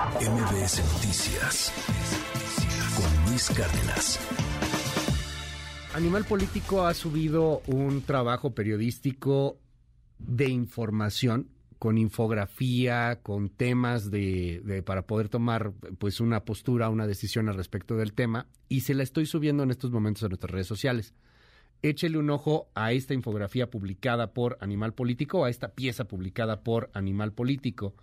MBS 0.00 0.82
Noticias 0.94 1.72
con 2.96 3.30
Luis 3.30 3.50
Cárdenas. 3.50 4.18
Animal 5.94 6.24
Político 6.24 6.86
ha 6.86 6.94
subido 6.94 7.60
un 7.66 8.00
trabajo 8.00 8.54
periodístico 8.54 9.58
de 10.18 10.48
información 10.48 11.48
con 11.78 11.98
infografía, 11.98 13.20
con 13.22 13.50
temas 13.50 14.10
de, 14.10 14.82
para 14.86 15.02
poder 15.02 15.28
tomar 15.28 15.72
pues 15.98 16.20
una 16.20 16.46
postura, 16.46 16.88
una 16.88 17.06
decisión 17.06 17.50
al 17.50 17.56
respecto 17.56 17.98
del 17.98 18.14
tema 18.14 18.46
y 18.70 18.80
se 18.80 18.94
la 18.94 19.02
estoy 19.02 19.26
subiendo 19.26 19.64
en 19.64 19.70
estos 19.70 19.90
momentos 19.90 20.22
a 20.22 20.28
nuestras 20.28 20.50
redes 20.50 20.66
sociales. 20.66 21.12
Échele 21.82 22.16
un 22.16 22.30
ojo 22.30 22.70
a 22.74 22.92
esta 22.92 23.12
infografía 23.12 23.68
publicada 23.68 24.32
por 24.32 24.56
Animal 24.62 24.94
Político, 24.94 25.44
a 25.44 25.50
esta 25.50 25.74
pieza 25.74 26.04
publicada 26.04 26.62
por 26.62 26.88
Animal 26.94 27.34
Político 27.34 27.94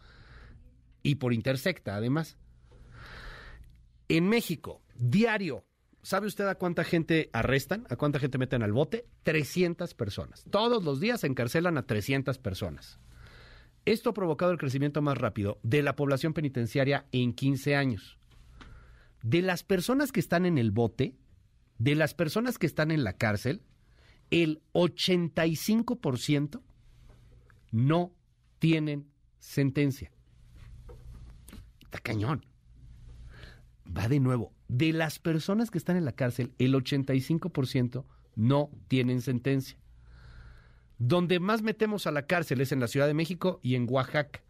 y 1.08 1.16
por 1.16 1.34
Intersecta, 1.34 1.96
además. 1.96 2.38
En 4.10 4.28
México, 4.28 4.82
diario, 4.94 5.64
¿sabe 6.02 6.28
usted 6.28 6.46
a 6.50 6.56
cuánta 6.56 6.84
gente 6.84 7.30
arrestan? 7.32 7.88
¿A 7.90 7.96
cuánta 7.96 8.20
gente 8.20 8.38
meten 8.38 8.62
al 8.62 8.74
bote? 8.74 9.06
300 9.24 9.94
personas. 9.94 10.44
Todos 10.52 10.84
los 10.84 11.00
días 11.00 11.24
encarcelan 11.24 11.78
a 11.78 11.86
300 11.86 12.38
personas. 12.40 13.00
Esto 13.86 14.10
ha 14.10 14.14
provocado 14.14 14.52
el 14.52 14.58
crecimiento 14.58 15.02
más 15.02 15.18
rápido 15.18 15.60
de 15.64 15.82
la 15.82 15.96
población 15.96 16.34
penitenciaria 16.34 17.06
en 17.14 17.32
15 17.32 17.78
años. 17.78 18.18
De 19.24 19.42
las 19.42 19.64
personas 19.64 20.12
que 20.12 20.20
están 20.20 20.46
en 20.46 20.58
el 20.58 20.72
bote, 20.72 21.16
de 21.78 21.96
las 21.96 22.16
personas 22.16 22.58
que 22.58 22.68
están 22.68 22.92
en 22.92 23.06
la 23.06 23.14
cárcel, 23.14 23.62
el 24.30 24.62
85% 24.74 26.62
no 27.72 28.14
tienen 28.60 29.08
sentencia. 29.40 30.12
Cañón. 32.00 32.46
Va 33.96 34.08
de 34.08 34.20
nuevo. 34.20 34.54
De 34.68 34.92
las 34.94 35.20
personas 35.20 35.72
que 35.72 35.78
están 35.78 35.98
en 35.98 36.06
la 36.06 36.12
cárcel, 36.12 36.54
el 36.58 36.74
85% 36.74 38.06
no 38.36 38.70
tienen 38.88 39.22
sentencia. 39.22 39.78
Donde 40.98 41.40
más 41.40 41.62
metemos 41.62 42.08
a 42.08 42.12
la 42.12 42.26
cárcel 42.26 42.62
es 42.62 42.72
en 42.72 42.80
la 42.80 42.88
Ciudad 42.88 43.08
de 43.08 43.14
México 43.14 43.60
y 43.64 43.76
en 43.76 43.88
Oaxaca. 43.90 44.42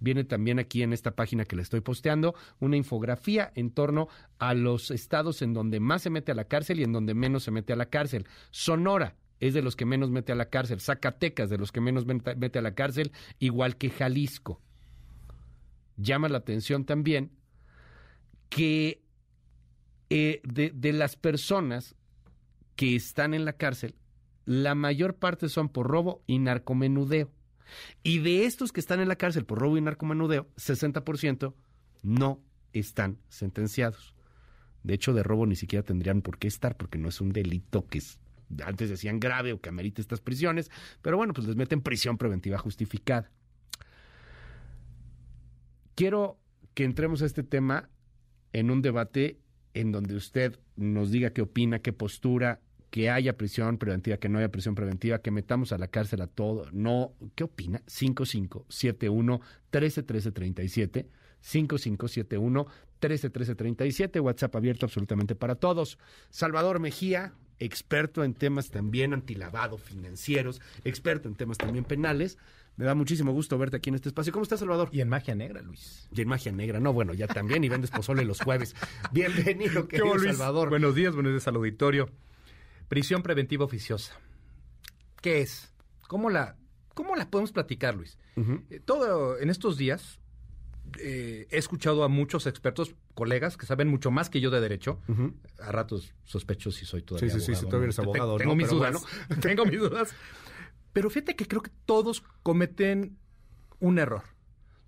Viene 0.00 0.24
también 0.24 0.58
aquí 0.58 0.82
en 0.82 0.92
esta 0.92 1.12
página 1.12 1.44
que 1.44 1.56
le 1.56 1.62
estoy 1.62 1.80
posteando 1.80 2.34
una 2.58 2.76
infografía 2.76 3.52
en 3.54 3.70
torno 3.70 4.08
a 4.38 4.52
los 4.52 4.90
estados 4.90 5.40
en 5.40 5.54
donde 5.54 5.80
más 5.80 6.02
se 6.02 6.10
mete 6.10 6.32
a 6.32 6.34
la 6.34 6.44
cárcel 6.44 6.80
y 6.80 6.84
en 6.84 6.92
donde 6.92 7.14
menos 7.14 7.44
se 7.44 7.52
mete 7.52 7.72
a 7.72 7.76
la 7.76 7.86
cárcel. 7.86 8.26
Sonora 8.50 9.16
es 9.40 9.54
de 9.54 9.62
los 9.62 9.76
que 9.76 9.86
menos 9.86 10.10
mete 10.10 10.32
a 10.32 10.36
la 10.36 10.50
cárcel. 10.50 10.80
Zacatecas 10.80 11.48
de 11.48 11.58
los 11.58 11.72
que 11.72 11.80
menos 11.80 12.04
mete 12.06 12.58
a 12.58 12.62
la 12.62 12.74
cárcel, 12.74 13.12
igual 13.38 13.76
que 13.76 13.88
Jalisco 13.88 14.60
llama 15.96 16.28
la 16.28 16.38
atención 16.38 16.84
también 16.84 17.30
que 18.48 19.02
eh, 20.10 20.40
de, 20.44 20.92
las 20.92 21.16
personas 21.16 21.96
que 22.76 22.94
están 22.94 23.34
en 23.34 23.44
la 23.44 23.54
cárcel, 23.54 23.94
la 24.44 24.74
mayor 24.74 25.16
parte 25.16 25.48
son 25.48 25.68
por 25.68 25.86
robo 25.88 26.22
y 26.26 26.38
narcomenudeo. 26.38 27.32
Y 28.02 28.18
de 28.18 28.44
estos 28.44 28.72
que 28.72 28.80
están 28.80 29.00
en 29.00 29.08
la 29.08 29.16
cárcel 29.16 29.44
por 29.44 29.58
robo 29.58 29.76
y 29.76 29.80
narcomenudeo, 29.80 30.48
60% 30.56 31.54
no 32.02 32.40
están 32.72 33.18
sentenciados. 33.28 34.14
De 34.82 34.94
hecho, 34.94 35.14
de 35.14 35.22
robo 35.22 35.46
ni 35.46 35.56
siquiera 35.56 35.82
tendrían 35.82 36.20
por 36.20 36.38
qué 36.38 36.46
estar, 36.46 36.76
porque 36.76 36.98
no 36.98 37.08
es 37.08 37.20
un 37.20 37.32
delito 37.32 37.86
que 37.88 38.02
antes 38.64 38.90
decían 38.90 39.18
grave 39.18 39.52
o 39.52 39.60
que 39.60 39.70
amerite 39.70 40.02
estas 40.02 40.20
prisiones, 40.20 40.70
pero 41.00 41.16
bueno, 41.16 41.32
pues 41.32 41.46
les 41.46 41.56
meten 41.56 41.80
prisión 41.80 42.18
preventiva 42.18 42.58
justificada. 42.58 43.30
Quiero 45.94 46.38
que 46.74 46.84
entremos 46.84 47.22
a 47.22 47.26
este 47.26 47.42
tema 47.42 47.88
en 48.52 48.70
un 48.70 48.82
debate 48.82 49.38
en 49.74 49.92
donde 49.92 50.14
usted 50.14 50.58
nos 50.76 51.10
diga 51.10 51.30
qué 51.30 51.42
opina, 51.42 51.80
qué 51.80 51.92
postura, 51.92 52.60
que 52.90 53.10
haya 53.10 53.36
prisión 53.36 53.78
preventiva, 53.78 54.18
que 54.18 54.28
no 54.28 54.38
haya 54.38 54.50
prisión 54.50 54.76
preventiva, 54.76 55.18
que 55.18 55.32
metamos 55.32 55.72
a 55.72 55.78
la 55.78 55.88
cárcel 55.88 56.20
a 56.20 56.28
todo. 56.28 56.68
No, 56.70 57.12
¿qué 57.34 57.42
opina? 57.42 57.82
5571 57.88 59.40
131337 59.72 61.08
5571 61.40 62.66
131337 63.00 64.20
WhatsApp 64.20 64.54
abierto 64.54 64.86
absolutamente 64.86 65.34
para 65.34 65.56
todos. 65.56 65.98
Salvador 66.30 66.78
Mejía, 66.78 67.34
experto 67.58 68.22
en 68.22 68.34
temas 68.34 68.70
también 68.70 69.12
antilavado 69.12 69.76
financieros, 69.76 70.60
experto 70.84 71.28
en 71.28 71.34
temas 71.34 71.58
también 71.58 71.84
penales. 71.84 72.38
Me 72.76 72.84
da 72.84 72.94
muchísimo 72.94 73.32
gusto 73.32 73.56
verte 73.56 73.76
aquí 73.76 73.90
en 73.90 73.94
este 73.94 74.08
espacio. 74.08 74.32
¿Cómo 74.32 74.42
estás, 74.42 74.60
Salvador? 74.60 74.88
Y 74.90 75.00
en 75.00 75.08
Magia 75.08 75.34
Negra, 75.34 75.62
Luis. 75.62 76.08
Y 76.12 76.20
en 76.22 76.28
Magia 76.28 76.50
Negra. 76.50 76.80
No, 76.80 76.92
bueno, 76.92 77.14
ya 77.14 77.28
también. 77.28 77.62
Y 77.62 77.68
vendes 77.68 77.90
pozole 77.90 78.24
los 78.24 78.40
jueves. 78.40 78.74
Bienvenido, 79.12 79.86
querido 79.86 80.18
Salvador. 80.18 80.70
Buenos 80.70 80.94
días, 80.94 81.14
buenos 81.14 81.32
días 81.32 81.46
al 81.46 81.56
auditorio. 81.56 82.10
Prisión 82.88 83.22
preventiva 83.22 83.64
oficiosa. 83.64 84.18
¿Qué 85.20 85.40
es? 85.40 85.72
¿Cómo 86.08 86.30
la, 86.30 86.56
cómo 86.94 87.14
la 87.14 87.30
podemos 87.30 87.52
platicar, 87.52 87.94
Luis? 87.94 88.18
Eh, 88.70 88.80
todo 88.84 89.38
en 89.38 89.50
estos 89.50 89.78
días 89.78 90.18
eh, 90.98 91.46
he 91.50 91.58
escuchado 91.58 92.04
a 92.04 92.08
muchos 92.08 92.46
expertos, 92.46 92.94
colegas, 93.14 93.56
que 93.56 93.66
saben 93.66 93.88
mucho 93.88 94.10
más 94.10 94.30
que 94.30 94.40
yo 94.40 94.50
de 94.50 94.60
derecho. 94.60 95.00
A 95.60 95.72
ratos 95.72 96.12
sospecho 96.24 96.70
si 96.70 96.84
soy 96.84 97.02
todavía 97.02 97.30
sí, 97.32 97.40
sí, 97.40 97.54
Sí, 97.54 97.64
todavía 97.66 97.84
eres 97.84 97.98
abogado. 97.98 98.36
Tengo 98.38 98.54
mis 98.56 98.68
dudas. 98.68 99.04
tengo 99.40 99.64
mis 99.64 99.78
dudas. 99.78 100.14
Pero 100.94 101.10
fíjate 101.10 101.36
que 101.36 101.46
creo 101.46 101.60
que 101.60 101.72
todos 101.84 102.22
cometen 102.42 103.18
un 103.80 103.98
error. 103.98 104.22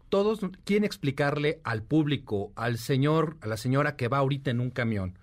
Todos 0.08 0.40
quieren 0.64 0.84
explicarle 0.84 1.60
al 1.64 1.82
público, 1.82 2.52
al 2.54 2.78
señor, 2.78 3.36
a 3.40 3.48
la 3.48 3.56
señora 3.56 3.96
que 3.96 4.08
va 4.08 4.18
ahorita 4.18 4.52
en 4.52 4.60
un 4.60 4.70
camión, 4.70 5.18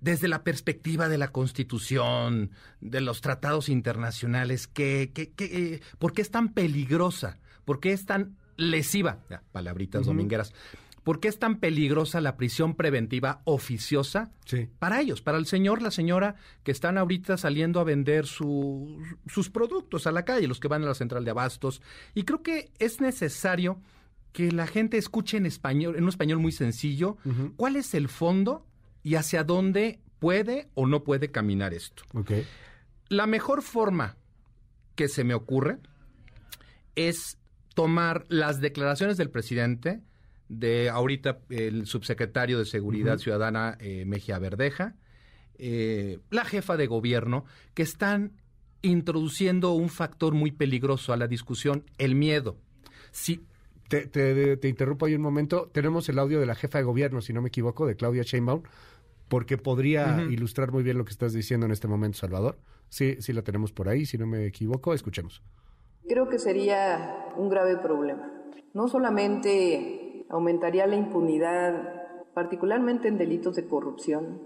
desde 0.00 0.28
la 0.28 0.44
perspectiva 0.44 1.08
de 1.08 1.16
la 1.16 1.28
Constitución, 1.28 2.50
de 2.82 3.00
los 3.00 3.22
tratados 3.22 3.70
internacionales, 3.70 4.66
que, 4.68 5.10
que, 5.14 5.32
eh, 5.38 5.80
¿por 5.98 6.12
qué 6.12 6.20
es 6.20 6.30
tan 6.30 6.52
peligrosa? 6.52 7.38
¿Por 7.64 7.80
qué 7.80 7.92
es 7.92 8.04
tan 8.04 8.36
lesiva? 8.56 9.20
palabritas 9.52 10.04
domingueras. 10.04 10.52
¿Por 11.04 11.20
qué 11.20 11.28
es 11.28 11.38
tan 11.38 11.60
peligrosa 11.60 12.20
la 12.22 12.36
prisión 12.36 12.74
preventiva 12.74 13.42
oficiosa? 13.44 14.32
Sí. 14.46 14.68
Para 14.78 15.00
ellos, 15.00 15.20
para 15.20 15.36
el 15.36 15.46
señor, 15.46 15.82
la 15.82 15.90
señora 15.90 16.36
que 16.62 16.72
están 16.72 16.96
ahorita 16.96 17.36
saliendo 17.36 17.78
a 17.78 17.84
vender 17.84 18.26
sus 18.26 19.50
productos 19.52 20.06
a 20.06 20.12
la 20.12 20.24
calle, 20.24 20.48
los 20.48 20.60
que 20.60 20.68
van 20.68 20.82
a 20.82 20.86
la 20.86 20.94
central 20.94 21.24
de 21.24 21.30
abastos. 21.30 21.82
Y 22.14 22.24
creo 22.24 22.42
que 22.42 22.72
es 22.78 23.02
necesario 23.02 23.80
que 24.32 24.50
la 24.50 24.66
gente 24.66 24.96
escuche 24.96 25.36
en 25.36 25.46
español, 25.46 25.94
en 25.96 26.04
un 26.04 26.08
español 26.08 26.38
muy 26.38 26.52
sencillo, 26.52 27.18
cuál 27.56 27.76
es 27.76 27.94
el 27.94 28.08
fondo 28.08 28.66
y 29.02 29.16
hacia 29.16 29.44
dónde 29.44 30.00
puede 30.18 30.70
o 30.72 30.86
no 30.86 31.04
puede 31.04 31.30
caminar 31.30 31.74
esto. 31.74 32.02
Okay. 32.14 32.46
La 33.08 33.26
mejor 33.26 33.60
forma 33.62 34.16
que 34.94 35.08
se 35.08 35.22
me 35.22 35.34
ocurre 35.34 35.78
es 36.96 37.36
tomar 37.74 38.24
las 38.28 38.60
declaraciones 38.60 39.18
del 39.18 39.30
presidente, 39.30 40.00
de 40.48 40.90
ahorita 40.90 41.40
el 41.48 41.86
subsecretario 41.86 42.58
de 42.58 42.64
Seguridad 42.64 43.18
Ciudadana 43.18 43.76
eh, 43.80 44.04
Mejía 44.06 44.38
Verdeja, 44.38 44.94
eh, 45.56 46.18
la 46.30 46.44
jefa 46.44 46.76
de 46.76 46.86
gobierno, 46.86 47.44
que 47.74 47.82
están 47.82 48.32
introduciendo 48.82 49.72
un 49.72 49.88
factor 49.88 50.34
muy 50.34 50.52
peligroso 50.52 51.12
a 51.12 51.16
la 51.16 51.26
discusión, 51.26 51.84
el 51.98 52.14
miedo. 52.14 52.58
Si, 53.12 53.46
te, 53.88 54.06
te, 54.56 54.68
interrumpo 54.68 55.06
ahí 55.06 55.14
un 55.14 55.22
momento. 55.22 55.70
Tenemos 55.72 56.08
el 56.08 56.18
audio 56.18 56.40
de 56.40 56.46
la 56.46 56.54
jefa 56.54 56.78
de 56.78 56.84
gobierno, 56.84 57.20
si 57.20 57.32
no 57.32 57.40
me 57.40 57.48
equivoco, 57.48 57.86
de 57.86 57.96
Claudia 57.96 58.22
Sheinbaum, 58.22 58.62
porque 59.28 59.56
podría 59.56 60.26
ilustrar 60.30 60.72
muy 60.72 60.82
bien 60.82 60.98
lo 60.98 61.04
que 61.04 61.12
estás 61.12 61.32
diciendo 61.32 61.66
en 61.66 61.72
este 61.72 61.88
momento, 61.88 62.18
Salvador. 62.18 62.58
Sí, 62.88 63.16
sí 63.20 63.32
la 63.32 63.42
tenemos 63.42 63.72
por 63.72 63.88
ahí, 63.88 64.04
si 64.04 64.18
no 64.18 64.26
me 64.26 64.46
equivoco. 64.46 64.94
Escuchemos. 64.94 65.42
Creo 66.06 66.28
que 66.28 66.38
sería 66.38 67.32
un 67.36 67.48
grave 67.48 67.78
problema. 67.78 68.30
No 68.74 68.88
solamente 68.88 70.03
aumentaría 70.36 70.86
la 70.86 70.96
impunidad, 70.96 72.32
particularmente 72.34 73.06
en 73.06 73.18
delitos 73.18 73.54
de 73.54 73.66
corrupción, 73.66 74.40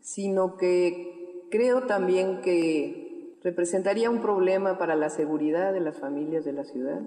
sino 0.00 0.56
que 0.56 1.44
creo 1.50 1.82
también 1.82 2.40
que 2.40 3.36
representaría 3.42 4.08
un 4.08 4.22
problema 4.22 4.78
para 4.78 4.96
la 4.96 5.10
seguridad 5.10 5.74
de 5.74 5.80
las 5.80 5.98
familias 5.98 6.44
de 6.44 6.52
la 6.52 6.64
ciudad 6.64 7.02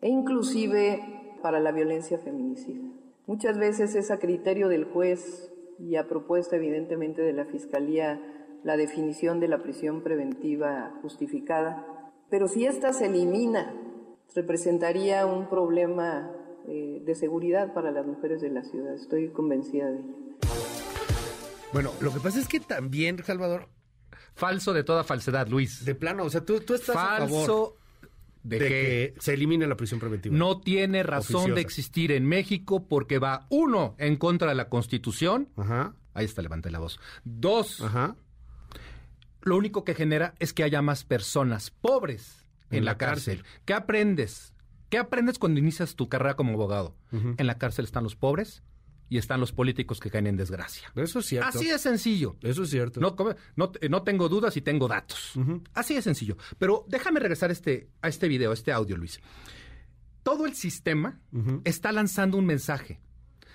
e 0.00 0.08
inclusive 0.08 1.00
para 1.40 1.60
la 1.60 1.70
violencia 1.70 2.18
feminicida. 2.18 2.82
Muchas 3.26 3.56
veces 3.58 3.94
es 3.94 4.10
a 4.10 4.18
criterio 4.18 4.68
del 4.68 4.84
juez 4.84 5.52
y 5.78 5.94
a 5.94 6.08
propuesta 6.08 6.56
evidentemente 6.56 7.22
de 7.22 7.32
la 7.32 7.44
Fiscalía 7.44 8.20
la 8.64 8.76
definición 8.76 9.38
de 9.38 9.48
la 9.48 9.62
prisión 9.62 10.02
preventiva 10.02 10.98
justificada, 11.00 11.86
pero 12.28 12.48
si 12.48 12.66
ésta 12.66 12.92
se 12.92 13.06
elimina, 13.06 13.74
representaría 14.34 15.26
un 15.26 15.48
problema 15.48 16.32
eh, 16.68 17.00
de 17.04 17.14
seguridad 17.14 17.72
para 17.74 17.90
las 17.90 18.06
mujeres 18.06 18.40
de 18.40 18.50
la 18.50 18.62
ciudad. 18.64 18.94
Estoy 18.94 19.28
convencida 19.30 19.86
de 19.90 19.98
ello. 19.98 20.16
Bueno, 21.72 21.92
lo 22.00 22.12
que 22.12 22.20
pasa 22.20 22.38
es 22.38 22.48
que 22.48 22.60
también, 22.60 23.22
Salvador... 23.24 23.68
Falso 24.34 24.72
de 24.72 24.82
toda 24.82 25.04
falsedad, 25.04 25.46
Luis. 25.48 25.84
De 25.84 25.94
plano, 25.94 26.24
o 26.24 26.30
sea, 26.30 26.42
tú, 26.42 26.58
tú 26.60 26.72
estás 26.72 26.94
Falso, 26.94 27.24
a 27.24 27.28
favor. 27.46 27.76
de, 28.42 28.58
de 28.58 28.68
que, 28.68 29.12
que 29.14 29.20
se 29.20 29.34
elimine 29.34 29.66
la 29.66 29.76
prisión 29.76 30.00
preventiva. 30.00 30.34
no 30.34 30.58
tiene 30.58 31.02
razón 31.02 31.36
Oficiosa. 31.36 31.54
de 31.54 31.60
existir 31.60 32.12
en 32.12 32.24
México 32.24 32.86
porque 32.88 33.18
va, 33.18 33.46
uno, 33.50 33.94
en 33.98 34.16
contra 34.16 34.48
de 34.48 34.54
la 34.54 34.70
Constitución. 34.70 35.50
Ajá, 35.56 35.94
Ahí 36.14 36.24
está, 36.24 36.40
levanté 36.40 36.70
la 36.70 36.78
voz. 36.78 36.98
Dos, 37.24 37.82
ajá. 37.82 38.16
lo 39.42 39.56
único 39.56 39.84
que 39.84 39.94
genera 39.94 40.34
es 40.38 40.54
que 40.54 40.62
haya 40.62 40.80
más 40.80 41.04
personas 41.04 41.70
pobres 41.70 42.46
en, 42.70 42.78
En 42.78 42.84
la, 42.86 42.92
la 42.92 42.98
cárcel. 42.98 43.38
cárcel. 43.42 43.60
¿Qué 43.66 43.74
aprendes? 43.74 44.51
¿Qué 44.92 44.98
aprendes 44.98 45.38
cuando 45.38 45.58
inicias 45.58 45.96
tu 45.96 46.10
carrera 46.10 46.36
como 46.36 46.52
abogado? 46.52 46.94
En 47.12 47.46
la 47.46 47.56
cárcel 47.56 47.86
están 47.86 48.04
los 48.04 48.14
pobres 48.14 48.62
y 49.08 49.16
están 49.16 49.40
los 49.40 49.50
políticos 49.50 50.00
que 50.00 50.10
caen 50.10 50.26
en 50.26 50.36
desgracia. 50.36 50.92
Eso 50.94 51.20
es 51.20 51.24
cierto. 51.24 51.48
Así 51.48 51.68
de 51.68 51.78
sencillo. 51.78 52.36
Eso 52.42 52.64
es 52.64 52.68
cierto. 52.68 53.00
No, 53.00 53.16
eh, 53.80 53.88
no 53.88 54.02
tengo 54.02 54.28
dudas 54.28 54.54
y 54.58 54.60
tengo 54.60 54.88
datos. 54.88 55.32
Así 55.72 55.94
de 55.94 56.02
sencillo. 56.02 56.36
Pero 56.58 56.84
déjame 56.88 57.20
regresar 57.20 57.48
a 57.48 57.54
este, 57.54 57.88
a 58.02 58.08
este 58.08 58.28
video, 58.28 58.50
a 58.50 58.54
este 58.54 58.70
audio, 58.70 58.98
Luis. 58.98 59.18
Todo 60.22 60.44
el 60.44 60.52
sistema 60.52 61.18
está 61.64 61.90
lanzando 61.90 62.36
un 62.36 62.44
mensaje. 62.44 63.00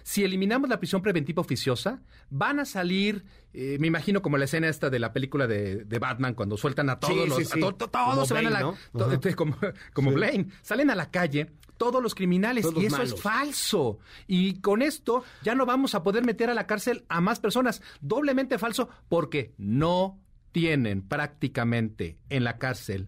Si 0.07 0.23
eliminamos 0.23 0.69
la 0.69 0.79
prisión 0.79 1.01
preventiva 1.01 1.41
oficiosa, 1.41 2.01
van 2.29 2.61
a 2.61 2.65
salir, 2.65 3.25
eh, 3.53 3.75
me 3.81 3.87
imagino 3.87 4.21
como 4.21 4.37
la 4.37 4.45
escena 4.45 4.69
esta 4.69 4.89
de 4.89 4.99
la 4.99 5.11
película 5.11 5.47
de, 5.47 5.83
de 5.83 5.99
Batman, 5.99 6.33
cuando 6.33 6.55
sueltan 6.55 6.89
a 6.89 6.97
todos 6.97 7.13
Sí, 7.13 7.27
los... 7.27 7.37
sí, 7.39 7.43
a 7.43 7.45
sí. 7.55 7.59
to- 7.59 7.75
to- 7.75 7.91
Como 7.91 8.13
todos 8.13 8.27
se 8.29 8.33
van 8.33 8.47
a 8.47 8.49
la... 8.49 8.59
¿no? 8.61 8.77
to- 8.93 9.03
Ajá. 9.03 9.13
este, 9.15 9.35
como 9.35 9.57
como. 9.93 10.13
Blaine. 10.13 10.47
Salen 10.61 10.89
a 10.91 10.95
la 10.95 11.11
calle 11.11 11.51
todos 11.75 12.01
los 12.01 12.15
criminales 12.15 12.63
Todos 12.63 12.81
y 12.81 12.85
eso 12.85 13.01
es 13.01 13.21
falso. 13.21 13.99
Y 14.27 14.61
con 14.61 14.81
esto 14.81 15.25
ya 15.43 15.55
no 15.55 15.65
vamos 15.65 15.93
a 15.93 16.03
poder 16.03 16.23
meter 16.23 16.49
a 16.49 16.53
la 16.53 16.67
cárcel 16.67 17.03
a 17.09 17.19
más 17.19 17.41
personas. 17.41 17.81
Doblemente 17.99 18.57
falso 18.57 18.87
porque 19.09 19.53
no 19.57 20.17
tienen 20.53 21.01
prácticamente 21.01 22.17
en 22.29 22.45
la 22.45 22.57
cárcel 22.59 23.07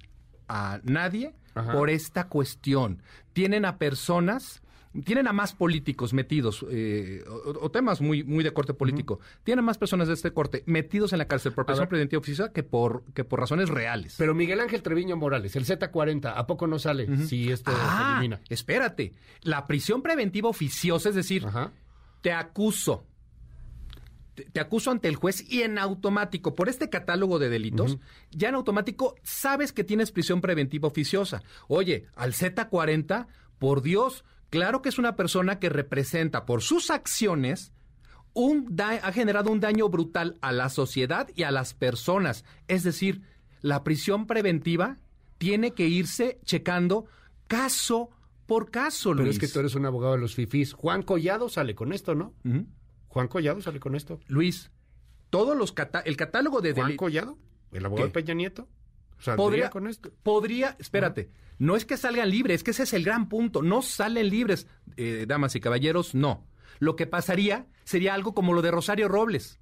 a 0.49 0.81
nadie 0.83 1.33
Ajá. 1.55 1.71
por 1.71 1.89
esta 1.89 2.27
cuestión. 2.27 3.01
Tienen 3.31 3.63
a 3.63 3.77
personas, 3.77 4.61
tienen 5.05 5.27
a 5.27 5.33
más 5.33 5.53
políticos 5.53 6.13
metidos, 6.13 6.65
eh, 6.69 7.23
o, 7.27 7.65
o 7.65 7.71
temas 7.71 8.01
muy, 8.01 8.23
muy 8.23 8.43
de 8.43 8.51
corte 8.51 8.73
político, 8.73 9.19
tienen 9.43 9.59
a 9.59 9.65
más 9.65 9.77
personas 9.77 10.07
de 10.07 10.15
este 10.15 10.31
corte 10.31 10.63
metidos 10.65 11.13
en 11.13 11.19
la 11.19 11.27
cárcel 11.27 11.53
por 11.53 11.65
prisión 11.65 11.83
ver. 11.83 11.89
preventiva 11.89 12.19
oficiosa 12.19 12.51
que 12.51 12.63
por, 12.63 13.03
que 13.13 13.23
por 13.23 13.39
razones 13.39 13.69
reales. 13.69 14.15
Pero 14.17 14.33
Miguel 14.33 14.59
Ángel 14.59 14.81
Treviño 14.81 15.15
Morales, 15.15 15.55
el 15.55 15.65
Z40, 15.65 16.33
¿a 16.35 16.47
poco 16.47 16.65
no 16.65 16.79
sale 16.79 17.17
si 17.27 17.51
esto 17.51 17.71
ah, 17.73 17.97
se 17.97 18.11
elimina? 18.11 18.41
espérate. 18.49 19.13
La 19.41 19.67
prisión 19.67 20.01
preventiva 20.01 20.49
oficiosa, 20.49 21.09
es 21.09 21.15
decir, 21.15 21.45
te 22.21 22.31
acuso. 22.31 23.05
Te, 24.33 24.45
te 24.45 24.59
acuso 24.59 24.89
ante 24.89 25.07
el 25.07 25.17
juez 25.17 25.45
y 25.51 25.61
en 25.61 25.77
automático, 25.77 26.55
por 26.55 26.67
este 26.67 26.89
catálogo 26.89 27.37
de 27.37 27.49
delitos, 27.49 27.99
ya 28.31 28.49
en 28.49 28.55
automático 28.55 29.15
sabes 29.21 29.71
que 29.71 29.83
tienes 29.83 30.11
prisión 30.11 30.41
preventiva 30.41 30.87
oficiosa. 30.87 31.43
Oye, 31.67 32.07
al 32.15 32.33
Z40, 32.33 33.27
por 33.59 33.81
Dios, 33.81 34.23
claro 34.49 34.81
que 34.81 34.89
es 34.89 34.97
una 34.97 35.15
persona 35.15 35.59
que 35.59 35.69
representa 35.69 36.45
por 36.45 36.61
sus 36.61 36.89
acciones 36.89 37.71
un 38.33 38.67
da- 38.75 38.99
ha 39.03 39.11
generado 39.11 39.51
un 39.51 39.59
daño 39.59 39.89
brutal 39.89 40.37
a 40.41 40.51
la 40.51 40.69
sociedad 40.69 41.27
y 41.35 41.43
a 41.43 41.51
las 41.51 41.73
personas. 41.73 42.45
Es 42.67 42.83
decir, 42.83 43.21
la 43.61 43.83
prisión 43.83 44.27
preventiva 44.27 44.97
tiene 45.39 45.71
que 45.73 45.87
irse 45.87 46.39
checando 46.45 47.05
caso 47.47 48.09
por 48.45 48.71
caso, 48.71 49.11
Pero 49.11 49.23
Luis. 49.23 49.35
es 49.35 49.39
que 49.39 49.47
tú 49.47 49.59
eres 49.59 49.75
un 49.75 49.85
abogado 49.85 50.13
de 50.13 50.19
los 50.21 50.35
fifís. 50.35 50.73
Juan 50.73 51.03
Collado 51.03 51.49
sale 51.49 51.75
con 51.75 51.91
esto, 51.93 52.15
¿no? 52.15 52.33
Juan 53.07 53.27
Collado 53.27 53.61
sale 53.61 53.79
con 53.79 53.95
esto. 53.95 54.19
Luis, 54.27 54.71
todos 55.29 55.55
los 55.57 55.71
cata- 55.71 56.01
el 56.01 56.15
catálogo 56.17 56.61
de 56.61 56.73
Juan 56.73 56.95
Collado, 56.95 57.37
el 57.71 57.85
abogado 57.85 58.07
¿Qué? 58.11 58.19
de 58.19 58.23
Peña 58.23 58.33
Nieto. 58.35 58.67
¿Saldría 59.19 59.35
podría 59.35 59.69
con 59.69 59.87
esto? 59.87 60.11
podría, 60.23 60.75
espérate, 60.79 61.29
no 61.57 61.75
es 61.75 61.85
que 61.85 61.97
salgan 61.97 62.29
libres, 62.29 62.55
es 62.55 62.63
que 62.63 62.71
ese 62.71 62.83
es 62.83 62.93
el 62.93 63.03
gran 63.03 63.29
punto, 63.29 63.61
no 63.61 63.81
salen 63.81 64.29
libres, 64.29 64.67
eh, 64.97 65.25
damas 65.27 65.55
y 65.55 65.59
caballeros, 65.59 66.15
no. 66.15 66.47
Lo 66.79 66.95
que 66.95 67.05
pasaría 67.05 67.67
sería 67.83 68.13
algo 68.13 68.33
como 68.33 68.53
lo 68.53 68.61
de 68.61 68.71
Rosario 68.71 69.09
Robles. 69.09 69.59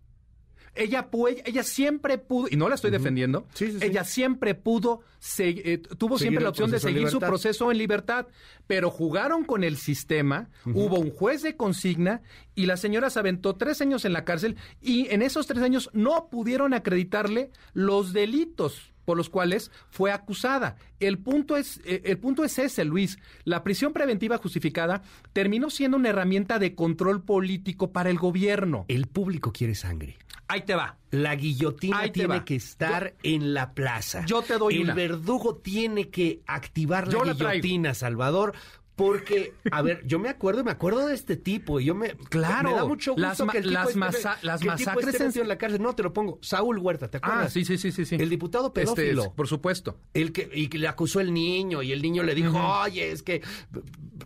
Ella, 0.77 1.09
pu- 1.11 1.41
ella 1.45 1.63
siempre 1.63 2.17
pudo, 2.17 2.47
y 2.49 2.55
no 2.55 2.69
la 2.69 2.75
estoy 2.75 2.91
defendiendo, 2.91 3.45
Sí, 3.53 3.71
sí, 3.71 3.79
sí. 3.79 3.85
ella 3.85 4.03
siempre 4.03 4.55
pudo, 4.55 5.01
se- 5.19 5.49
eh, 5.73 5.77
tuvo 5.79 6.17
Seguir 6.17 6.29
siempre 6.31 6.43
la 6.43 6.49
opción 6.49 6.71
de 6.71 6.79
seguir 6.79 7.09
su 7.09 7.19
proceso 7.19 7.71
en 7.71 7.77
libertad, 7.77 8.27
pero 8.67 8.89
jugaron 8.91 9.43
con 9.43 9.63
el 9.63 9.77
sistema, 9.77 10.49
hubo 10.65 10.99
un 10.99 11.11
juez 11.11 11.41
de 11.41 11.55
consigna 11.55 12.21
y 12.55 12.65
la 12.65 12.77
señora 12.77 13.09
se 13.09 13.19
aventó 13.19 13.55
tres 13.55 13.81
años 13.81 14.05
en 14.05 14.13
la 14.13 14.23
cárcel 14.25 14.55
y 14.81 15.07
en 15.09 15.21
esos 15.21 15.47
tres 15.47 15.63
años 15.63 15.89
no 15.93 16.27
pudieron 16.29 16.73
acreditarle 16.73 17.51
los 17.73 18.13
delitos 18.13 18.93
por 19.05 19.15
los 19.15 19.29
cuales 19.29 19.71
fue 19.89 20.11
acusada. 20.11 20.75
El 20.99 21.17
punto 21.17 21.55
es, 21.55 21.79
eh, 21.85 22.01
el 22.03 22.17
punto 22.17 22.43
es 22.43 22.59
ese, 22.59 22.83
Luis. 22.83 23.17
La 23.45 23.63
prisión 23.63 23.93
preventiva 23.93 24.37
justificada 24.37 25.01
terminó 25.31 25.69
siendo 25.69 25.95
una 25.95 26.09
herramienta 26.09 26.59
de 26.59 26.75
control 26.75 27.23
político 27.23 27.93
para 27.93 28.09
el 28.09 28.17
gobierno. 28.17 28.83
El 28.89 29.07
público 29.07 29.53
quiere 29.53 29.75
sangre. 29.75 30.17
Ahí 30.49 30.61
te 30.61 30.75
va. 30.75 30.97
La 31.11 31.35
guillotina 31.35 31.99
Ahí 31.99 32.11
tiene 32.11 32.43
que 32.45 32.55
estar 32.55 33.15
en 33.23 33.53
la 33.53 33.73
plaza. 33.73 34.25
Yo 34.25 34.41
te 34.41 34.57
doy 34.57 34.75
El 34.75 34.81
una. 34.83 34.93
verdugo 34.93 35.55
tiene 35.55 36.09
que 36.09 36.41
activar 36.47 37.07
la 37.07 37.13
Yo 37.13 37.23
la 37.25 37.35
traigo. 37.35 37.61
guillotina, 37.63 37.93
Salvador. 37.93 38.53
Porque, 38.97 39.53
a 39.71 39.81
ver, 39.83 40.01
yo 40.07 40.17
me 40.19 40.27
acuerdo, 40.27 40.63
me 40.63 40.71
acuerdo 40.71 41.05
de 41.07 41.13
este 41.13 41.37
tipo 41.37 41.79
y 41.79 41.85
yo 41.85 41.95
me... 41.95 42.15
Claro. 42.29 42.69
Me 42.71 42.75
da 42.75 42.83
mucho 42.85 43.13
gusto 43.13 43.21
Las 43.27 43.37
que 43.51 43.57
el 43.59 43.63
tipo 43.65 43.73
las 43.75 43.89
esté- 43.89 43.99
masa- 43.99 44.37
las 44.41 44.59
que 44.59 44.67
el 44.69 44.75
tipo 44.75 44.89
masacres 44.91 45.21
esté 45.21 45.39
en- 45.41 45.47
la 45.47 45.57
cárcel. 45.59 45.81
No, 45.83 45.93
te 45.93 46.01
lo 46.03 46.11
pongo. 46.13 46.39
Saúl 46.41 46.79
Huerta, 46.79 47.07
¿te 47.07 47.17
acuerdas? 47.17 47.45
Ah, 47.45 47.49
sí, 47.49 47.63
sí, 47.63 47.77
sí, 47.77 47.91
sí. 47.91 48.15
El 48.15 48.27
diputado 48.29 48.67
Este, 48.75 48.81
pedófilo. 48.81 49.33
por 49.35 49.47
supuesto. 49.47 49.99
El 50.15 50.31
que, 50.31 50.49
y 50.51 50.67
que 50.67 50.79
le 50.79 50.87
acusó 50.87 51.19
el 51.21 51.31
niño 51.31 51.83
y 51.83 51.91
el 51.91 52.01
niño 52.01 52.23
le 52.23 52.33
dijo, 52.33 52.57
oye, 52.57 53.11
es 53.11 53.21
que 53.21 53.43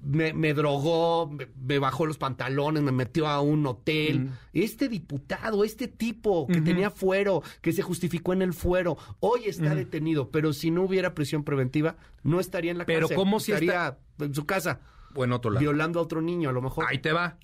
me, 0.03 0.33
me 0.33 0.53
drogó, 0.53 1.27
me, 1.29 1.47
me 1.61 1.77
bajó 1.79 2.05
los 2.05 2.17
pantalones, 2.17 2.81
me 2.81 2.91
metió 2.93 3.27
a 3.27 3.41
un 3.41 3.65
hotel. 3.67 4.29
Este 4.53 4.87
diputado, 4.89 5.63
este 5.63 5.87
tipo 5.89 6.47
que 6.47 6.61
tenía 6.61 6.89
fuero, 6.89 7.43
que 7.61 7.73
se 7.73 7.81
justificó 7.81 8.33
en 8.33 8.41
el 8.41 8.53
fuero, 8.53 8.97
hoy 9.19 9.41
está 9.47 9.75
detenido, 9.75 10.29
pero 10.31 10.53
si 10.53 10.71
no 10.71 10.83
hubiera 10.83 11.13
prisión 11.13 11.43
preventiva, 11.43 11.97
no 12.23 12.39
estaría 12.39 12.71
en 12.71 12.77
la 12.77 12.85
Pero 12.85 13.01
cárcel. 13.07 13.17
¿cómo 13.17 13.39
si 13.39 13.51
estaría 13.51 13.97
en 14.19 14.33
su 14.35 14.45
casa 14.45 14.79
O 15.15 15.23
en 15.23 15.31
otro 15.33 15.51
lado. 15.51 15.61
violando 15.61 15.99
a 15.99 16.03
otro 16.03 16.21
niño 16.21 16.49
a 16.49 16.53
lo 16.53 16.61
mejor? 16.61 16.85
Ahí 16.87 16.99
te 16.99 17.11
va. 17.11 17.37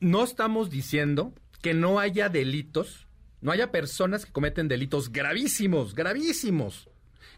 No 0.00 0.24
estamos 0.24 0.70
diciendo 0.70 1.32
que 1.62 1.72
no 1.74 1.98
haya 1.98 2.28
delitos, 2.28 3.06
no 3.40 3.50
haya 3.52 3.70
personas 3.70 4.26
que 4.26 4.32
cometen 4.32 4.68
delitos 4.68 5.10
gravísimos, 5.12 5.94
gravísimos, 5.94 6.88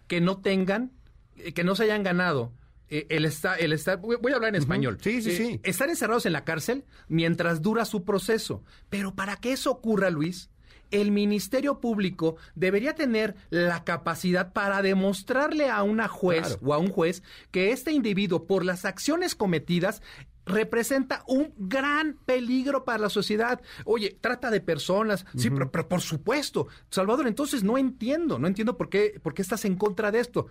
que 0.06 0.20
no 0.20 0.38
tengan, 0.38 0.92
eh, 1.36 1.52
que 1.52 1.64
no 1.64 1.74
se 1.74 1.84
hayan 1.84 2.02
ganado. 2.02 2.52
eh, 2.90 3.06
el 3.10 3.26
estar, 3.26 3.60
el 3.60 3.74
estar, 3.74 3.98
voy 3.98 4.16
voy 4.16 4.32
a 4.32 4.36
hablar 4.36 4.48
en 4.54 4.62
español. 4.62 4.96
Sí, 5.02 5.20
sí, 5.20 5.30
Eh, 5.30 5.36
sí. 5.36 5.60
Estar 5.62 5.90
encerrados 5.90 6.24
en 6.24 6.32
la 6.32 6.44
cárcel 6.44 6.84
mientras 7.06 7.60
dura 7.60 7.84
su 7.84 8.02
proceso. 8.02 8.64
Pero 8.88 9.14
para 9.14 9.36
que 9.36 9.52
eso 9.52 9.70
ocurra, 9.70 10.08
Luis, 10.08 10.48
el 10.90 11.10
Ministerio 11.10 11.80
Público 11.80 12.36
debería 12.54 12.94
tener 12.94 13.34
la 13.50 13.84
capacidad 13.84 14.52
para 14.52 14.82
demostrarle 14.82 15.70
a 15.70 15.82
una 15.82 16.08
juez 16.08 16.56
Claro. 16.56 16.60
o 16.64 16.74
a 16.74 16.78
un 16.78 16.90
juez 16.90 17.22
que 17.50 17.72
este 17.72 17.92
individuo, 17.92 18.46
por 18.46 18.64
las 18.64 18.84
acciones 18.84 19.34
cometidas, 19.34 20.02
representa 20.46 21.22
un 21.26 21.52
gran 21.58 22.16
peligro 22.24 22.84
para 22.84 22.98
la 22.98 23.10
sociedad. 23.10 23.60
Oye, 23.84 24.16
trata 24.20 24.50
de 24.50 24.60
personas, 24.60 25.26
sí, 25.36 25.50
pero, 25.50 25.70
pero 25.70 25.88
por 25.88 26.00
supuesto. 26.00 26.68
Salvador, 26.90 27.26
entonces 27.28 27.62
no 27.62 27.76
entiendo, 27.78 28.38
no 28.38 28.46
entiendo 28.46 28.76
por 28.76 28.88
qué, 28.88 29.20
por 29.22 29.34
qué 29.34 29.42
estás 29.42 29.64
en 29.66 29.76
contra 29.76 30.10
de 30.10 30.20
esto. 30.20 30.46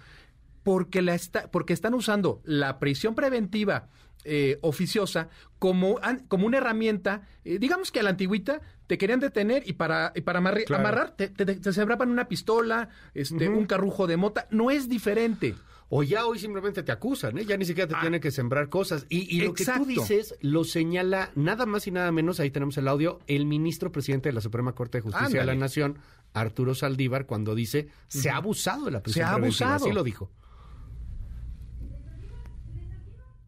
Porque, 0.67 1.01
la 1.01 1.15
está, 1.15 1.49
porque 1.49 1.71
están 1.71 1.93
usando 1.93 2.41
la 2.43 2.77
prisión 2.77 3.15
preventiva 3.15 3.87
eh, 4.25 4.59
oficiosa 4.61 5.29
como, 5.59 5.97
como 6.27 6.45
una 6.45 6.57
herramienta, 6.57 7.21
eh, 7.45 7.57
digamos 7.57 7.89
que 7.89 8.01
a 8.01 8.03
la 8.03 8.09
antigüita 8.09 8.59
te 8.85 8.97
querían 8.97 9.21
detener 9.21 9.63
y 9.65 9.73
para, 9.73 10.11
y 10.13 10.19
para 10.21 10.41
Claro. 10.65 10.75
amarrar 10.81 11.15
te, 11.15 11.29
te, 11.29 11.45
te 11.45 11.71
sembraban 11.71 12.09
una 12.11 12.27
pistola, 12.27 12.89
este, 13.13 13.47
un 13.47 13.65
carrujo 13.65 14.07
de 14.07 14.17
mota. 14.17 14.45
No 14.51 14.69
es 14.69 14.89
diferente. 14.89 15.55
O 15.87 16.03
ya 16.03 16.25
hoy 16.25 16.37
simplemente 16.37 16.83
te 16.83 16.91
acusan, 16.91 17.37
¿eh? 17.37 17.45
ya 17.45 17.55
ni 17.55 17.63
siquiera 17.63 17.87
te 17.87 17.95
Ah. 17.95 18.01
tienen 18.01 18.19
que 18.19 18.29
sembrar 18.31 18.67
cosas. 18.67 19.05
Y, 19.07 19.33
y 19.33 19.39
lo 19.39 19.53
que 19.53 19.63
tú 19.63 19.85
dices 19.85 20.35
lo 20.41 20.65
señala 20.65 21.31
nada 21.35 21.65
más 21.65 21.87
y 21.87 21.91
nada 21.91 22.11
menos, 22.11 22.41
ahí 22.41 22.51
tenemos 22.51 22.77
el 22.77 22.89
audio, 22.89 23.19
el 23.27 23.45
ministro 23.45 23.93
presidente 23.93 24.27
de 24.27 24.33
la 24.33 24.41
Suprema 24.41 24.73
Corte 24.75 24.97
de 24.97 25.03
Justicia 25.03 25.39
de 25.39 25.45
la. 25.45 25.55
Nación, 25.55 25.97
Arturo 26.33 26.75
Saldívar, 26.75 27.25
cuando 27.25 27.55
dice 27.55 27.87
se 28.09 28.29
ha 28.29 28.35
abusado 28.35 28.83
de 28.83 28.91
la 28.91 29.01
prisión 29.01 29.23
Se 29.25 29.29
ha 29.31 29.35
preventiva". 29.35 29.67
abusado. 29.69 29.85
Así 29.85 29.95
lo 29.95 30.03
dijo. 30.03 30.29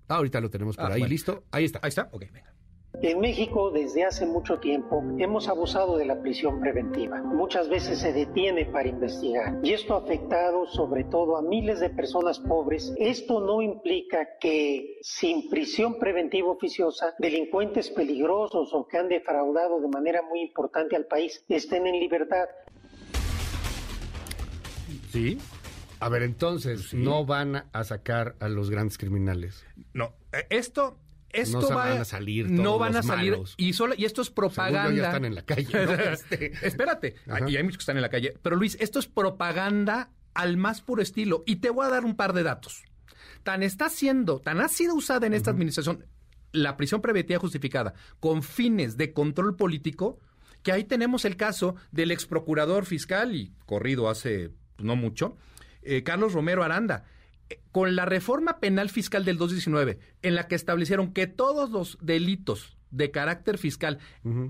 Ah, 0.09 0.15
ahorita 0.15 0.41
lo 0.41 0.49
tenemos 0.49 0.75
por 0.75 0.85
Ah, 0.85 0.95
ahí, 0.95 1.01
bueno. 1.01 1.07
listo. 1.07 1.43
Ahí 1.51 1.65
está. 1.65 1.79
Ahí 1.81 1.89
está. 1.89 2.09
Ok, 2.11 2.25
venga. 2.33 2.53
En 3.01 3.19
México 3.19 3.69
desde 3.69 4.03
hace 4.03 4.25
mucho 4.25 4.57
tiempo 4.59 5.01
hemos 5.19 5.47
abusado 5.47 5.95
de 5.97 6.05
la 6.05 6.19
prisión 6.21 6.59
preventiva. 6.59 7.21
Muchas 7.21 7.69
veces 7.69 7.99
se 7.99 8.11
detiene 8.11 8.65
para 8.65 8.89
investigar 8.89 9.59
y 9.63 9.71
esto 9.73 9.93
ha 9.93 9.99
afectado 9.99 10.65
sobre 10.65 11.03
todo 11.05 11.37
a 11.37 11.41
miles 11.43 11.79
de 11.79 11.91
personas 11.91 12.39
pobres. 12.39 12.91
Esto 12.97 13.39
no 13.41 13.61
implica 13.61 14.27
que 14.41 14.97
sin 15.01 15.49
prisión 15.49 15.99
preventiva 15.99 16.49
oficiosa 16.49 17.13
delincuentes 17.19 17.89
peligrosos 17.91 18.73
o 18.73 18.87
que 18.87 18.97
han 18.97 19.07
defraudado 19.07 19.79
de 19.79 19.87
manera 19.87 20.23
muy 20.23 20.41
importante 20.41 20.95
al 20.95 21.05
país 21.05 21.45
estén 21.47 21.85
en 21.85 21.99
libertad. 21.99 22.45
Sí. 25.11 25.37
A 25.99 26.09
ver, 26.09 26.23
entonces, 26.23 26.93
no 26.93 27.25
van 27.25 27.65
a 27.71 27.83
sacar 27.83 28.35
a 28.39 28.47
los 28.49 28.69
grandes 28.69 28.97
criminales. 28.97 29.65
No, 29.93 30.13
eh, 30.31 30.45
esto... 30.49 30.97
Esto 31.31 31.61
No 31.61 31.69
va 31.69 31.75
van 31.85 31.97
a 31.99 32.05
salir 32.05 32.49
no 32.49 32.79
van 32.79 32.95
a 32.95 33.03
salir 33.03 33.33
malos. 33.33 33.53
y 33.55 33.73
solo 33.73 33.93
y 33.95 34.05
esto 34.05 34.23
es 34.23 34.31
propaganda 34.31 34.85
Según 34.85 34.95
yo, 34.95 35.01
ya 35.03 35.07
están 35.09 35.25
en 35.25 35.35
la 35.35 35.43
calle, 35.43 35.85
¿no? 35.85 35.93
Este. 36.11 36.53
espérate 36.63 37.15
Ajá. 37.27 37.47
y 37.47 37.55
hay 37.55 37.61
muchos 37.61 37.77
que 37.77 37.81
están 37.83 37.97
en 37.97 38.01
la 38.01 38.09
calle 38.09 38.33
pero 38.41 38.55
Luis 38.55 38.75
esto 38.79 38.97
es 38.97 39.05
propaganda 39.05 40.09
al 40.33 40.57
más 40.57 40.81
puro 40.81 41.03
estilo 41.03 41.43
y 41.45 41.57
te 41.57 41.69
voy 41.69 41.85
a 41.85 41.89
dar 41.89 42.03
un 42.03 42.15
par 42.15 42.33
de 42.33 42.41
datos 42.41 42.81
tan 43.43 43.61
está 43.61 43.89
siendo 43.89 44.39
tan 44.39 44.59
ha 44.59 44.69
sido 44.69 44.95
usada 44.95 45.27
en 45.27 45.35
esta 45.35 45.51
administración 45.51 46.03
la 46.51 46.75
prisión 46.77 46.99
preventiva 46.99 47.39
justificada 47.39 47.93
con 48.19 48.41
fines 48.41 48.97
de 48.97 49.13
control 49.13 49.55
político 49.55 50.17
que 50.63 50.71
ahí 50.71 50.83
tenemos 50.83 51.25
el 51.25 51.37
caso 51.37 51.75
del 51.91 52.09
ex 52.09 52.25
procurador 52.25 52.85
fiscal 52.87 53.35
y 53.35 53.53
corrido 53.67 54.09
hace 54.09 54.49
no 54.79 54.95
mucho 54.95 55.37
eh, 55.81 56.03
Carlos 56.03 56.33
Romero 56.33 56.63
Aranda. 56.63 57.05
Eh, 57.49 57.61
con 57.71 57.95
la 57.95 58.05
reforma 58.05 58.59
penal 58.59 58.89
fiscal 58.89 59.25
del 59.25 59.37
2019, 59.37 59.99
en 60.21 60.35
la 60.35 60.47
que 60.47 60.55
establecieron 60.55 61.13
que 61.13 61.27
todos 61.27 61.69
los 61.69 61.97
delitos 62.01 62.77
de 62.91 63.11
carácter 63.11 63.57
fiscal 63.57 63.99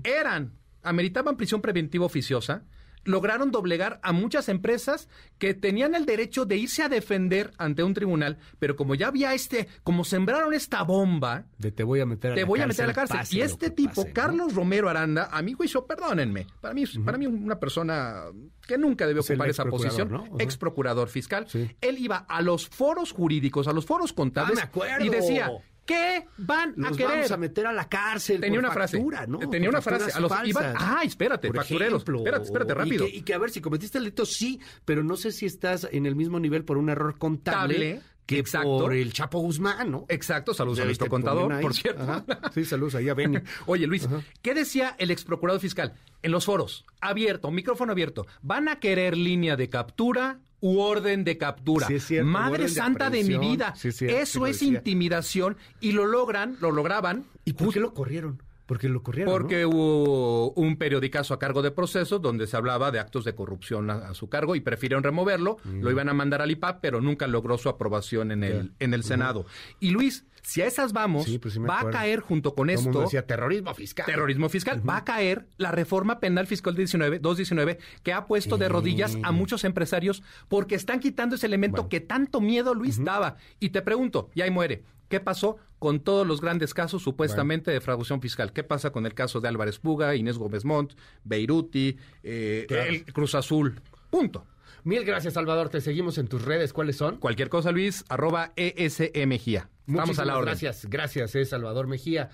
eran, 0.04 0.54
ameritaban 0.82 1.36
prisión 1.36 1.60
preventiva 1.60 2.06
oficiosa, 2.06 2.64
lograron 3.04 3.50
doblegar 3.50 4.00
a 4.02 4.12
muchas 4.12 4.48
empresas 4.48 5.08
que 5.38 5.54
tenían 5.54 5.94
el 5.94 6.06
derecho 6.06 6.44
de 6.44 6.56
irse 6.56 6.82
a 6.82 6.88
defender 6.88 7.52
ante 7.58 7.82
un 7.82 7.94
tribunal, 7.94 8.38
pero 8.58 8.76
como 8.76 8.94
ya 8.94 9.08
había 9.08 9.34
este, 9.34 9.68
como 9.82 10.04
sembraron 10.04 10.52
esta 10.54 10.82
bomba, 10.82 11.44
De 11.58 11.72
te 11.72 11.82
voy 11.82 12.00
a 12.00 12.06
meter 12.06 12.32
a 12.32 12.34
te 12.34 12.40
la 12.42 12.46
voy 12.46 12.60
a 12.60 12.64
cárcel, 12.64 12.68
meter 12.68 12.84
a 12.84 12.88
la 12.88 12.94
cárcel. 12.94 13.16
pase 13.18 13.36
Y 13.36 13.40
este 13.42 13.70
tipo, 13.70 13.94
pase, 14.02 14.08
¿no? 14.08 14.14
Carlos 14.14 14.54
Romero 14.54 14.88
Aranda, 14.88 15.28
a 15.32 15.42
mi 15.42 15.52
juicio, 15.52 15.86
perdónenme, 15.86 16.46
para 16.60 16.74
mí, 16.74 16.84
para 16.86 17.18
mí 17.18 17.26
una 17.26 17.58
persona 17.58 18.24
que 18.66 18.78
nunca 18.78 19.06
debió 19.06 19.22
ocupar 19.22 19.48
esa 19.48 19.64
posición, 19.64 20.24
ex 20.38 20.56
procurador 20.56 21.08
fiscal. 21.08 21.46
Sí. 21.48 21.70
Él 21.80 21.98
iba 21.98 22.18
a 22.18 22.42
los 22.42 22.68
foros 22.68 23.12
jurídicos, 23.12 23.66
a 23.66 23.72
los 23.72 23.86
foros 23.86 24.12
contables 24.12 24.58
Ah, 24.58 24.62
me 24.62 24.62
acuerdo. 24.62 25.04
y 25.04 25.08
decía, 25.08 25.50
¿qué 25.86 26.26
van 26.38 26.70
a 26.84 26.88
Los 26.88 26.96
querer? 26.96 27.12
vamos 27.16 27.30
a 27.30 27.36
meter 27.36 27.66
a 27.66 27.72
la 27.72 27.88
cárcel. 27.88 28.40
Tenía 28.40 28.58
por 28.60 28.64
una 28.66 28.74
frase. 28.74 28.96
factura, 28.96 29.26
¿no? 29.26 29.38
Tenía 29.38 29.68
Por 29.68 29.74
una 29.76 29.82
frase. 29.82 30.12
A 30.12 30.20
los, 30.20 30.32
iban- 30.44 30.74
ay, 30.78 31.08
espérate, 31.08 31.48
Por 31.48 31.56
factureros. 31.56 32.02
ejemplo, 32.02 32.18
espérate, 32.18 32.44
espérate, 32.44 32.74
rápido. 32.74 33.06
Y 33.06 33.10
que, 33.12 33.16
y 33.18 33.22
que, 33.22 33.34
a 33.34 33.38
ver, 33.38 33.50
si 33.50 33.60
cometiste 33.60 33.98
el 33.98 34.04
delito, 34.04 34.24
sí, 34.26 34.60
pero 34.84 35.02
no 35.02 35.16
sé 35.16 35.32
si 35.32 35.46
estás 35.46 35.88
en 35.90 36.06
el 36.06 36.14
mismo 36.16 36.38
nivel 36.40 36.64
por 36.64 36.78
un 36.78 36.88
error 36.88 37.18
contable 37.18 37.74
Table, 37.74 38.02
que 38.26 38.38
exacto. 38.38 38.78
por 38.78 38.94
el 38.94 39.12
Chapo 39.12 39.40
Guzmán, 39.40 39.90
¿no? 39.90 40.06
Exacto, 40.08 40.54
saludos 40.54 40.80
a 40.80 40.84
nuestro 40.84 41.08
contador, 41.08 41.60
por 41.60 41.74
cierto. 41.74 42.02
Ajá. 42.02 42.24
Sí, 42.54 42.64
saludos 42.64 42.94
ahí 42.94 43.08
a 43.08 43.14
Benny. 43.14 43.38
Oye, 43.66 43.86
Luis, 43.88 44.06
Ajá. 44.06 44.22
¿qué 44.42 44.54
decía 44.54 44.94
el 44.98 45.10
ex 45.10 45.24
procurador 45.24 45.60
fiscal? 45.60 45.94
En 46.22 46.30
los 46.30 46.44
foros, 46.44 46.84
abierto, 47.00 47.50
micrófono 47.50 47.90
abierto, 47.92 48.26
¿van 48.42 48.68
a 48.68 48.78
querer 48.78 49.16
línea 49.16 49.56
de 49.56 49.68
captura 49.68 50.38
u 50.60 50.78
orden 50.80 51.24
de 51.24 51.38
captura? 51.38 51.86
Sí, 51.86 51.94
es 51.94 52.06
cierto, 52.06 52.30
Madre 52.30 52.64
de 52.64 52.68
santa 52.68 53.10
de, 53.10 53.24
mi 53.24 53.38
vida. 53.38 53.74
Sí, 53.76 53.92
cierto, 53.92 54.16
Eso 54.16 54.46
es 54.46 54.62
intimidación 54.62 55.56
y 55.80 55.92
lo 55.92 56.06
logran, 56.06 56.56
lo 56.60 56.70
lograban. 56.70 57.24
¿Y 57.44 57.52
por 57.52 57.72
qué 57.72 57.80
lo 57.80 57.94
corrieron? 57.94 58.42
Porque 58.70 58.88
lo 58.88 59.02
corrieron, 59.02 59.32
Porque 59.34 59.62
¿no? 59.62 59.70
hubo 59.70 60.52
un 60.52 60.76
periodicazo 60.76 61.34
a 61.34 61.40
cargo 61.40 61.60
de 61.60 61.72
procesos 61.72 62.22
donde 62.22 62.46
se 62.46 62.56
hablaba 62.56 62.92
de 62.92 63.00
actos 63.00 63.24
de 63.24 63.34
corrupción 63.34 63.90
a, 63.90 64.10
a 64.10 64.14
su 64.14 64.28
cargo 64.28 64.54
y 64.54 64.60
prefirieron 64.60 65.02
removerlo, 65.02 65.56
Mm. 65.64 65.80
lo 65.82 65.90
iban 65.90 66.08
a 66.08 66.14
mandar 66.14 66.40
al 66.40 66.52
IPAP, 66.52 66.80
pero 66.80 67.00
nunca 67.00 67.26
logró 67.26 67.58
su 67.58 67.68
aprobación 67.68 68.30
en 68.30 68.44
el, 68.44 68.72
en 68.78 68.94
el 68.94 69.02
Senado. 69.02 69.44
Y 69.80 69.90
Luis, 69.90 70.24
si 70.42 70.62
a 70.62 70.66
esas 70.66 70.92
vamos, 70.92 71.24
Sí, 71.24 71.38
pues 71.40 71.54
sí 71.54 71.58
va 71.60 71.80
a 71.80 71.90
caer 71.90 72.20
junto 72.20 72.54
con 72.54 72.68
Todo 72.68 72.76
el 72.78 72.84
mundo 72.84 73.00
esto 73.00 73.08
decía 73.08 73.26
terrorismo 73.26 73.74
fiscal. 73.74 74.06
terrorismo 74.06 74.48
fiscal. 74.48 74.88
Va 74.88 74.98
a 74.98 75.04
caer 75.04 75.48
la 75.58 75.72
reforma 75.72 76.20
penal 76.20 76.46
fiscal 76.46 76.76
19, 76.76 77.18
219 77.18 77.78
que 78.04 78.12
ha 78.12 78.26
puesto 78.26 78.56
de 78.56 78.68
rodillas 78.68 79.18
a 79.24 79.32
muchos 79.32 79.64
empresarios 79.64 80.22
porque 80.48 80.76
están 80.76 81.00
quitando 81.00 81.34
ese 81.34 81.46
elemento 81.46 81.88
que 81.88 81.98
tanto 81.98 82.40
miedo 82.40 82.72
Luis 82.74 83.02
daba. 83.04 83.34
Y 83.58 83.70
te 83.70 83.82
pregunto, 83.82 84.30
y 84.34 84.42
ahí 84.42 84.50
muere, 84.52 84.84
¿qué 85.10 85.20
pasó 85.20 85.58
con 85.78 86.00
todos 86.00 86.26
los 86.26 86.40
grandes 86.40 86.72
casos 86.72 87.02
supuestamente 87.02 87.70
de 87.70 87.80
fraudación 87.82 88.22
fiscal? 88.22 88.54
¿Qué 88.54 88.62
pasa 88.64 88.90
con 88.90 89.04
el 89.04 89.12
caso 89.12 89.40
de 89.40 89.48
Álvarez 89.48 89.78
Puga, 89.78 90.14
Inés 90.14 90.38
Gómez 90.38 90.64
Montt, 90.64 90.94
Beiruti, 91.24 91.98
eh, 92.22 92.64
Claro. 92.66 92.90
el 92.90 93.04
Cruz 93.12 93.34
Azul? 93.34 93.78
Punto. 94.08 94.46
Mil 94.84 95.04
gracias, 95.04 95.34
Salvador. 95.34 95.68
Te 95.68 95.82
seguimos 95.82 96.16
en 96.16 96.26
tus 96.28 96.42
redes. 96.42 96.72
¿Cuáles 96.72 96.96
son? 96.96 97.16
Cualquier 97.18 97.50
cosa, 97.50 97.70
Luis, 97.70 98.02
arroba 98.08 98.52
E 98.56 98.72
ESMGIA. 98.78 99.68
Estamos 99.68 99.68
a 99.86 99.90
Muchísimas 99.92 100.26
la 100.26 100.36
orden. 100.38 100.46
Gracias, 100.46 100.86
gracias, 100.88 101.34
eh, 101.34 101.44
Salvador 101.44 101.86
Mejía. 101.86 102.30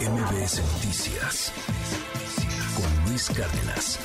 MBS 0.00 0.60
Noticias 0.74 1.52
con 2.76 3.08
Luis 3.10 3.28
Cárdenas. 3.28 3.98